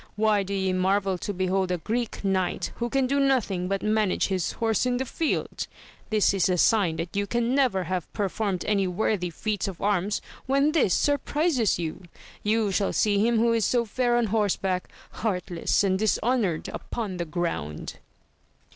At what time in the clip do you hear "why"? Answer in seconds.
0.15-0.41